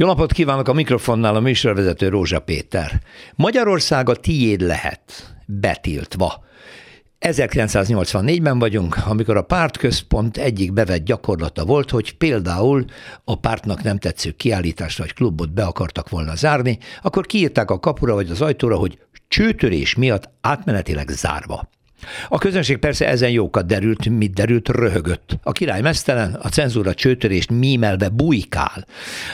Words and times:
Jó 0.00 0.06
napot 0.06 0.32
kívánok 0.32 0.68
a 0.68 0.72
mikrofonnál 0.72 1.34
a 1.34 1.40
műsorvezető 1.40 2.08
Rózsa 2.08 2.40
Péter. 2.40 3.00
Magyarország 3.34 4.08
a 4.08 4.14
tiéd 4.14 4.60
lehet, 4.60 5.36
betiltva. 5.46 6.44
1984-ben 7.20 8.58
vagyunk, 8.58 8.96
amikor 9.06 9.36
a 9.36 9.42
pártközpont 9.42 10.36
egyik 10.36 10.72
bevett 10.72 11.04
gyakorlata 11.04 11.64
volt, 11.64 11.90
hogy 11.90 12.16
például 12.16 12.84
a 13.24 13.34
pártnak 13.34 13.82
nem 13.82 13.98
tetsző 13.98 14.30
kiállítást 14.30 14.98
vagy 14.98 15.12
klubot 15.12 15.52
be 15.52 15.64
akartak 15.64 16.08
volna 16.08 16.34
zárni, 16.34 16.78
akkor 17.02 17.26
kiírták 17.26 17.70
a 17.70 17.78
kapura 17.78 18.14
vagy 18.14 18.30
az 18.30 18.40
ajtóra, 18.40 18.76
hogy 18.76 18.98
csőtörés 19.28 19.94
miatt 19.94 20.30
átmenetileg 20.40 21.08
zárva. 21.08 21.68
A 22.28 22.38
közönség 22.38 22.76
persze 22.76 23.08
ezen 23.08 23.30
jókat 23.30 23.66
derült, 23.66 24.08
mit 24.08 24.32
derült, 24.32 24.68
röhögött. 24.68 25.38
A 25.42 25.52
király 25.52 25.80
mesztelen, 25.80 26.34
a 26.34 26.48
cenzúra 26.48 26.94
csőtörést 26.94 27.50
mímelve 27.50 28.08
bujkál. 28.08 28.86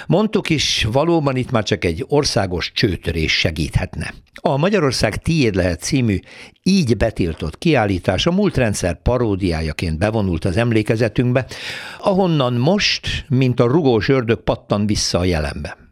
Mondtuk 0.06 0.50
is, 0.50 0.86
valóban 0.92 1.36
itt 1.36 1.50
már 1.50 1.62
csak 1.62 1.84
egy 1.84 2.04
országos 2.08 2.72
csőtörés 2.72 3.38
segíthetne. 3.38 4.14
A 4.34 4.56
Magyarország 4.56 5.16
tiéd 5.16 5.54
lehet 5.54 5.80
című 5.80 6.18
így 6.62 6.96
betiltott 6.96 7.58
kiállítás 7.58 8.26
a 8.26 8.32
múlt 8.32 8.56
rendszer 8.56 9.02
paródiájaként 9.02 9.98
bevonult 9.98 10.44
az 10.44 10.56
emlékezetünkbe, 10.56 11.46
ahonnan 11.98 12.52
most, 12.52 13.24
mint 13.28 13.60
a 13.60 13.66
rugós 13.66 14.08
ördög 14.08 14.42
pattan 14.42 14.86
vissza 14.86 15.18
a 15.18 15.24
jelenbe. 15.24 15.85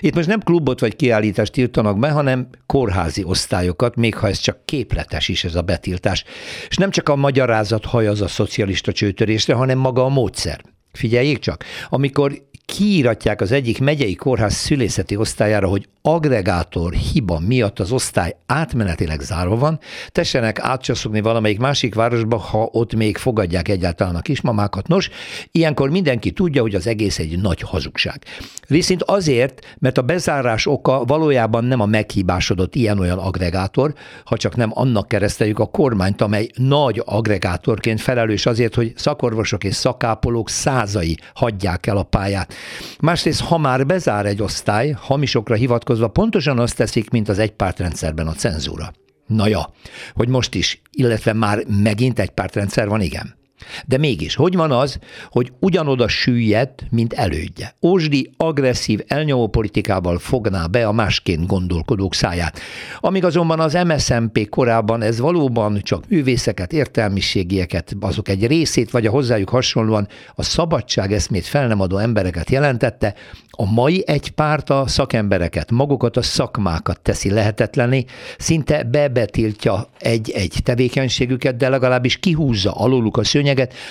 Itt 0.00 0.14
most 0.14 0.28
nem 0.28 0.40
klubot 0.40 0.80
vagy 0.80 0.96
kiállítást 0.96 1.52
tiltanak 1.52 1.98
be, 1.98 2.10
hanem 2.10 2.48
kórházi 2.66 3.24
osztályokat, 3.24 3.96
még 3.96 4.14
ha 4.14 4.28
ez 4.28 4.38
csak 4.38 4.64
képletes 4.64 5.28
is 5.28 5.44
ez 5.44 5.54
a 5.54 5.62
betiltás. 5.62 6.24
És 6.68 6.76
nem 6.76 6.90
csak 6.90 7.08
a 7.08 7.16
magyarázat 7.16 7.84
hajaz 7.84 8.20
a 8.20 8.28
szocialista 8.28 8.92
csőtörésre, 8.92 9.54
hanem 9.54 9.78
maga 9.78 10.04
a 10.04 10.08
módszer. 10.08 10.60
Figyeljék 10.92 11.38
csak, 11.38 11.64
amikor 11.88 12.32
kiíratják 12.70 13.40
az 13.40 13.52
egyik 13.52 13.80
megyei 13.80 14.14
kórház 14.14 14.54
szülészeti 14.54 15.16
osztályára, 15.16 15.68
hogy 15.68 15.88
agregátor 16.02 16.92
hiba 16.92 17.38
miatt 17.38 17.78
az 17.78 17.92
osztály 17.92 18.36
átmenetileg 18.46 19.20
zárva 19.20 19.56
van, 19.56 19.78
tessenek 20.08 20.60
átcsaszogni 20.60 21.20
valamelyik 21.20 21.58
másik 21.58 21.94
városba, 21.94 22.36
ha 22.36 22.68
ott 22.72 22.94
még 22.94 23.16
fogadják 23.16 23.68
egyáltalán 23.68 24.14
a 24.14 24.20
kismamákat. 24.20 24.88
Nos, 24.88 25.10
ilyenkor 25.50 25.90
mindenki 25.90 26.30
tudja, 26.30 26.62
hogy 26.62 26.74
az 26.74 26.86
egész 26.86 27.18
egy 27.18 27.40
nagy 27.40 27.60
hazugság. 27.60 28.22
Viszont 28.66 29.02
azért, 29.02 29.76
mert 29.78 29.98
a 29.98 30.02
bezárás 30.02 30.66
oka 30.66 31.04
valójában 31.04 31.64
nem 31.64 31.80
a 31.80 31.86
meghibásodott 31.86 32.74
ilyen-olyan 32.74 33.18
agregátor, 33.18 33.94
ha 34.24 34.36
csak 34.36 34.56
nem 34.56 34.70
annak 34.74 35.08
kereszteljük 35.08 35.58
a 35.58 35.66
kormányt, 35.66 36.20
amely 36.20 36.48
nagy 36.54 37.02
agregátorként 37.04 38.00
felelős 38.00 38.46
azért, 38.46 38.74
hogy 38.74 38.92
szakorvosok 38.96 39.64
és 39.64 39.74
szakápolók 39.74 40.50
százai 40.50 41.16
hagyják 41.34 41.86
el 41.86 41.96
a 41.96 42.02
pályát. 42.02 42.54
Másrészt, 43.00 43.40
ha 43.40 43.58
már 43.58 43.86
bezár 43.86 44.26
egy 44.26 44.42
osztály, 44.42 44.90
hamisokra 44.90 45.54
hivatkozva 45.54 46.08
pontosan 46.08 46.58
azt 46.58 46.76
teszik, 46.76 47.10
mint 47.10 47.28
az 47.28 47.38
egypártrendszerben 47.38 48.26
a 48.26 48.32
cenzúra. 48.32 48.92
Na 49.26 49.46
ja, 49.46 49.72
hogy 50.14 50.28
most 50.28 50.54
is, 50.54 50.82
illetve 50.90 51.32
már 51.32 51.64
megint 51.82 52.18
egy 52.18 52.30
pártrendszer 52.30 52.88
van, 52.88 53.00
igen. 53.00 53.38
De 53.86 53.98
mégis, 53.98 54.34
hogy 54.34 54.56
van 54.56 54.72
az, 54.72 54.98
hogy 55.30 55.52
ugyanoda 55.60 56.08
süllyedt, 56.08 56.84
mint 56.90 57.12
elődje? 57.12 57.74
Ósdi 57.82 58.30
agresszív 58.36 59.00
elnyomó 59.06 59.48
politikával 59.48 60.18
fogná 60.18 60.66
be 60.66 60.86
a 60.86 60.92
másként 60.92 61.46
gondolkodók 61.46 62.14
száját. 62.14 62.60
Amíg 63.00 63.24
azonban 63.24 63.60
az 63.60 63.78
MSZMP 63.86 64.48
korábban 64.48 65.02
ez 65.02 65.18
valóban 65.18 65.80
csak 65.82 66.08
művészeket, 66.08 66.72
értelmiségieket, 66.72 67.96
azok 68.00 68.28
egy 68.28 68.46
részét, 68.46 68.90
vagy 68.90 69.06
a 69.06 69.10
hozzájuk 69.10 69.48
hasonlóan 69.48 70.08
a 70.34 70.42
szabadság 70.42 71.12
eszmét 71.12 71.46
fel 71.46 71.66
nem 71.66 71.80
adó 71.80 71.98
embereket 71.98 72.50
jelentette, 72.50 73.14
a 73.60 73.72
mai 73.72 74.02
egy 74.06 74.30
párt 74.30 74.70
a 74.70 74.84
szakembereket, 74.86 75.70
magukat 75.70 76.16
a 76.16 76.22
szakmákat 76.22 77.00
teszi 77.00 77.30
lehetetlené, 77.30 78.04
szinte 78.38 78.82
bebetiltja 78.82 79.88
egy-egy 79.98 80.54
tevékenységüket, 80.62 81.56
de 81.56 81.68
legalábbis 81.68 82.16
kihúzza 82.16 82.72
aluluk 82.72 83.16
a 83.16 83.24
szőnyeget, 83.24 83.49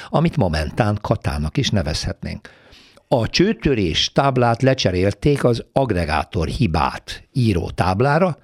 amit 0.10 0.38
momentán 0.38 0.98
katának 1.02 1.58
is 1.58 1.70
nevezhetnénk. 1.70 2.50
A 3.08 3.30
csőtörés 3.30 4.12
táblát 4.12 4.62
lecserélték 4.62 5.44
az 5.44 5.66
agregátor 5.74 6.48
hibát 6.48 7.28
író 7.34 7.70
táblára, 7.70 8.38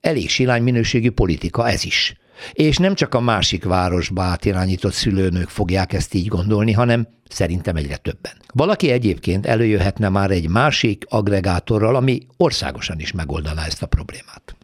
elég 0.00 0.28
silány 0.28 0.62
minőségű 0.62 1.10
politika 1.10 1.68
ez 1.68 1.84
is. 1.84 2.14
És 2.52 2.76
nem 2.76 2.94
csak 2.94 3.14
a 3.14 3.20
másik 3.20 3.64
városba 3.64 4.22
átirányított 4.22 4.92
szülőnők 4.92 5.48
fogják 5.48 5.92
ezt 5.92 6.14
így 6.14 6.26
gondolni, 6.26 6.72
hanem 6.72 7.08
szerintem 7.28 7.76
egyre 7.76 7.96
többen. 7.96 8.32
Valaki 8.54 8.90
egyébként 8.90 9.46
előjöhetne 9.46 10.08
már 10.08 10.30
egy 10.30 10.48
másik 10.48 11.04
agregátorral, 11.08 11.96
ami 11.96 12.26
országosan 12.36 13.00
is 13.00 13.12
megoldaná 13.12 13.64
ezt 13.64 13.82
a 13.82 13.86
problémát. 13.86 14.56